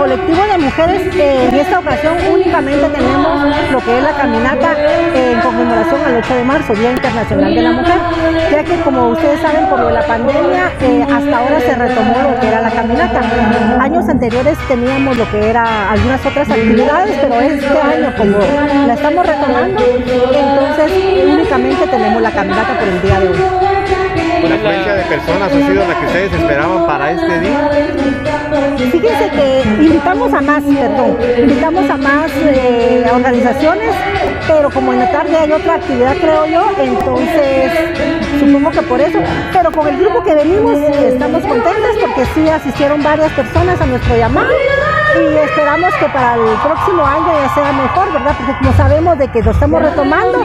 colectivo 0.00 0.42
de 0.50 0.56
mujeres, 0.56 1.14
eh, 1.14 1.48
en 1.50 1.54
esta 1.56 1.78
ocasión 1.78 2.14
únicamente 2.32 2.88
tenemos 2.88 3.70
lo 3.70 3.80
que 3.80 3.98
es 3.98 4.02
la 4.02 4.12
caminata 4.12 4.74
en 5.14 5.40
conmemoración 5.40 6.00
al 6.06 6.16
8 6.16 6.34
de 6.36 6.44
marzo, 6.44 6.72
Día 6.72 6.92
Internacional 6.92 7.54
de 7.54 7.60
la 7.60 7.72
Mujer, 7.72 7.98
ya 8.50 8.64
que 8.64 8.80
como 8.80 9.08
ustedes 9.08 9.40
saben 9.42 9.66
por 9.66 9.78
lo 9.78 9.88
de 9.88 9.92
la 9.92 10.06
pandemia, 10.06 10.72
eh, 10.80 11.02
hasta 11.02 11.36
ahora 11.36 11.60
se 11.60 11.74
retomó 11.74 12.14
lo 12.30 12.40
que 12.40 12.48
era 12.48 12.62
la 12.62 12.70
caminata. 12.70 13.20
Años 13.78 14.08
anteriores 14.08 14.56
teníamos 14.68 15.18
lo 15.18 15.30
que 15.30 15.50
era 15.50 15.90
algunas 15.90 16.24
otras 16.24 16.48
actividades, 16.48 17.18
pero 17.20 17.34
este 17.38 17.78
año 17.78 18.14
como 18.16 18.38
la 18.86 18.94
estamos 18.94 19.26
retomando, 19.26 19.84
entonces 19.84 20.92
únicamente 21.26 21.86
tenemos 21.88 22.22
la 22.22 22.30
caminata 22.30 22.78
por 22.78 22.88
el 22.88 23.02
día 23.02 23.20
de 23.20 23.28
hoy. 23.28 23.69
¿La 24.48 24.54
afluencia 24.54 24.94
de 24.94 25.02
personas 25.04 25.52
ha 25.52 25.54
sido 25.54 25.86
la 25.86 26.00
que 26.00 26.06
ustedes 26.06 26.32
esperaban 26.32 26.86
para 26.86 27.10
este 27.12 27.40
día? 27.40 27.70
Fíjense 28.90 29.30
que 29.30 29.62
invitamos 29.82 30.32
a 30.32 30.40
más, 30.40 30.62
perdón, 30.64 31.18
invitamos 31.38 31.90
a 31.90 31.96
más 31.96 32.30
eh, 32.34 33.04
organizaciones, 33.12 33.94
pero 34.46 34.70
como 34.70 34.92
en 34.92 35.00
la 35.00 35.10
tarde 35.12 35.36
hay 35.36 35.52
otra 35.52 35.74
actividad, 35.74 36.16
creo 36.16 36.46
yo, 36.46 36.70
entonces 36.78 37.72
supongo 38.38 38.70
que 38.70 38.82
por 38.82 39.00
eso, 39.00 39.18
pero 39.52 39.70
con 39.70 39.86
el 39.88 39.98
grupo 39.98 40.22
que 40.22 40.34
venimos 40.34 40.78
estamos 40.78 41.42
contentos 41.42 41.96
porque 42.00 42.24
sí 42.34 42.48
asistieron 42.48 43.02
varias 43.02 43.30
personas 43.32 43.80
a 43.80 43.86
nuestro 43.86 44.16
llamado 44.16 44.50
y 45.18 45.36
esperamos 45.36 45.92
que 45.94 46.06
para 46.06 46.34
el 46.34 46.56
próximo 46.62 47.04
año 47.04 47.26
ya 47.42 47.54
sea 47.54 47.72
mejor, 47.72 48.12
¿verdad? 48.12 48.34
Porque 48.38 48.58
como 48.58 48.72
sabemos 48.74 49.18
de 49.18 49.28
que 49.28 49.42
lo 49.42 49.50
estamos 49.50 49.82
retomando, 49.82 50.42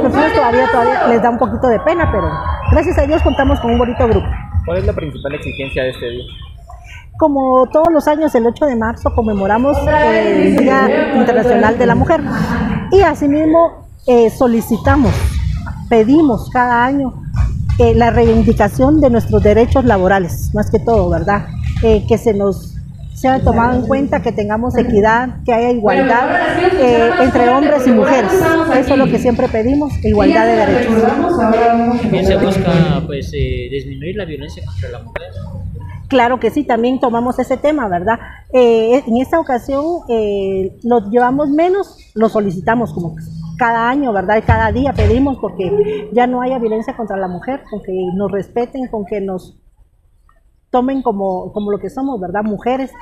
personas 0.00 0.32
todavía, 0.32 0.66
todavía 0.70 1.08
les 1.08 1.22
da 1.22 1.30
un 1.30 1.38
poquito 1.38 1.68
de 1.68 1.78
pena, 1.80 2.10
pero 2.10 2.30
gracias 2.72 2.98
a 2.98 3.06
Dios 3.06 3.22
contamos 3.22 3.60
con 3.60 3.72
un 3.72 3.78
bonito 3.78 4.06
grupo. 4.08 4.26
¿Cuál 4.64 4.78
es 4.78 4.86
la 4.86 4.92
principal 4.92 5.34
exigencia 5.34 5.82
de 5.84 5.90
este 5.90 6.10
día? 6.10 6.24
Como 7.18 7.68
todos 7.70 7.92
los 7.92 8.08
años, 8.08 8.34
el 8.34 8.46
8 8.46 8.66
de 8.66 8.76
marzo 8.76 9.14
conmemoramos 9.14 9.76
el 9.86 10.56
Día 10.56 11.14
Internacional 11.14 11.76
de 11.76 11.86
la 11.86 11.94
Mujer 11.94 12.20
y 12.90 13.02
asimismo 13.02 13.88
eh, 14.06 14.30
solicitamos, 14.30 15.12
pedimos 15.88 16.48
cada 16.50 16.84
año 16.84 17.12
eh, 17.78 17.94
la 17.94 18.10
reivindicación 18.10 19.00
de 19.00 19.10
nuestros 19.10 19.42
derechos 19.42 19.84
laborales, 19.84 20.50
más 20.54 20.70
que 20.70 20.78
todo, 20.78 21.10
¿verdad? 21.10 21.46
Eh, 21.82 22.04
que 22.08 22.18
se 22.18 22.34
nos 22.34 22.69
sea 23.20 23.38
tomado 23.38 23.78
en 23.78 23.86
cuenta 23.86 24.22
que 24.22 24.32
tengamos 24.32 24.78
equidad, 24.78 25.42
que 25.44 25.52
haya 25.52 25.70
igualdad 25.70 26.56
eh, 26.80 27.10
entre 27.20 27.50
hombres 27.50 27.86
y 27.86 27.90
mujeres. 27.90 28.32
Eso 28.32 28.92
es 28.94 28.98
lo 28.98 29.04
que 29.04 29.18
siempre 29.18 29.46
pedimos, 29.46 29.92
igualdad 30.02 30.46
de 30.46 30.56
derechos. 30.56 31.02
También 32.00 32.24
se 32.24 32.36
busca 32.38 33.02
pues, 33.06 33.30
eh, 33.34 33.68
disminuir 33.70 34.16
la 34.16 34.24
violencia 34.24 34.64
contra 34.64 34.88
la 34.88 34.98
mujer. 35.00 35.22
Claro 36.08 36.40
que 36.40 36.50
sí, 36.50 36.64
también 36.64 36.98
tomamos 36.98 37.38
ese 37.38 37.58
tema, 37.58 37.88
¿verdad? 37.88 38.18
Eh, 38.54 39.02
en 39.06 39.18
esta 39.18 39.38
ocasión 39.38 39.84
eh, 40.08 40.78
lo 40.82 41.10
llevamos 41.10 41.50
menos, 41.50 41.98
lo 42.14 42.30
solicitamos 42.30 42.94
como 42.94 43.16
cada 43.58 43.90
año, 43.90 44.14
¿verdad? 44.14 44.38
Y 44.38 44.42
cada 44.42 44.72
día 44.72 44.94
pedimos 44.94 45.36
porque 45.38 46.08
ya 46.12 46.26
no 46.26 46.40
haya 46.40 46.58
violencia 46.58 46.96
contra 46.96 47.18
la 47.18 47.28
mujer, 47.28 47.60
con 47.70 47.82
que 47.82 47.92
nos 48.16 48.32
respeten, 48.32 48.88
con 48.88 49.04
que 49.04 49.20
nos 49.20 49.60
tomen 50.70 51.02
como, 51.02 51.52
como 51.52 51.70
lo 51.70 51.78
que 51.78 51.90
somos, 51.90 52.20
¿verdad? 52.20 52.42
Mujeres 52.42 52.92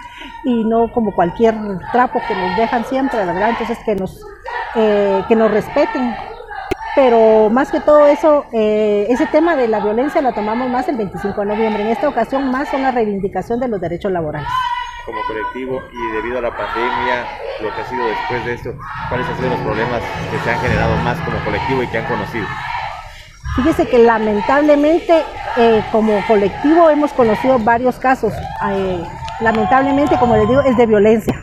y 0.45 0.65
no 0.65 0.91
como 0.93 1.15
cualquier 1.15 1.55
trapo 1.93 2.21
que 2.27 2.35
nos 2.35 2.57
dejan 2.57 2.85
siempre, 2.85 3.25
¿verdad? 3.25 3.51
Entonces 3.51 3.79
que 3.85 3.95
nos, 3.95 4.21
eh, 4.75 5.23
que 5.29 5.37
nos 5.37 5.51
respeten. 5.51 6.15
Pero 6.97 7.49
más 7.51 7.71
que 7.71 7.81
todo 7.81 8.07
eso, 8.09 8.47
eh, 8.53 9.07
ese 9.09 9.27
tema 9.27 9.55
de 9.55 9.69
la 9.69 9.79
violencia 9.79 10.21
lo 10.21 10.33
tomamos 10.33 10.69
más 10.69 10.89
el 10.89 10.97
25 10.97 11.41
de 11.43 11.47
noviembre. 11.47 11.83
En 11.85 11.91
esta 11.91 12.09
ocasión 12.09 12.51
más 12.51 12.69
son 12.71 12.83
la 12.83 12.91
reivindicación 12.91 13.61
de 13.61 13.69
los 13.69 13.81
derechos 13.81 14.11
laborales. 14.11 14.49
Como 15.07 15.19
colectivo 15.29 15.81
y 15.93 16.17
debido 16.17 16.39
a 16.39 16.43
la 16.43 16.51
pandemia, 16.51 17.25
lo 17.63 17.73
que 17.73 17.81
ha 17.81 17.85
sido 17.85 18.05
después 18.05 18.45
de 18.45 18.55
esto, 18.55 18.71
¿cuáles 19.09 19.27
han 19.29 19.37
sido 19.37 19.51
los 19.51 19.61
problemas 19.61 20.03
que 20.31 20.39
se 20.39 20.51
han 20.51 20.59
generado 20.59 20.97
más 21.05 21.19
como 21.21 21.39
colectivo 21.45 21.83
y 21.83 21.87
que 21.87 21.99
han 21.99 22.07
conocido? 22.07 22.47
Fíjese 23.59 23.89
que 23.89 23.99
lamentablemente 23.99 25.25
eh, 25.57 25.83
como 25.91 26.25
colectivo 26.29 26.91
hemos 26.91 27.13
conocido 27.13 27.59
varios 27.59 27.97
casos. 27.97 28.33
Eh, 28.71 29.03
lamentablemente, 29.41 30.17
como 30.21 30.37
les 30.37 30.49
digo, 30.49 30.61
es 30.61 30.77
de 30.77 30.87
violencia, 30.87 31.43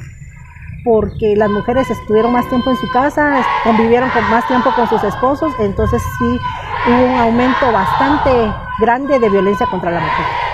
porque 0.86 1.36
las 1.36 1.50
mujeres 1.50 1.90
estuvieron 1.90 2.32
más 2.32 2.48
tiempo 2.48 2.70
en 2.70 2.78
su 2.78 2.90
casa, 2.90 3.46
convivieron 3.66 4.10
con 4.12 4.24
más 4.30 4.48
tiempo 4.48 4.72
con 4.78 4.88
sus 4.88 5.04
esposos, 5.04 5.52
entonces 5.60 6.02
sí 6.18 6.40
hubo 6.88 7.06
un 7.06 7.20
aumento 7.20 7.70
bastante 7.74 8.32
grande 8.80 9.20
de 9.20 9.30
violencia 9.30 9.68
contra 9.68 9.92
la 9.92 10.00
mujer. 10.00 10.45